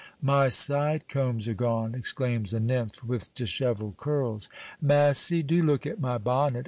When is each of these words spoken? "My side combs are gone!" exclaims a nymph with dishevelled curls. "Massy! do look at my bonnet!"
"My 0.23 0.49
side 0.49 1.07
combs 1.07 1.47
are 1.47 1.53
gone!" 1.53 1.93
exclaims 1.93 2.53
a 2.55 2.59
nymph 2.59 3.03
with 3.03 3.31
dishevelled 3.35 3.97
curls. 3.97 4.49
"Massy! 4.81 5.43
do 5.43 5.61
look 5.61 5.85
at 5.85 5.99
my 5.99 6.17
bonnet!" 6.17 6.59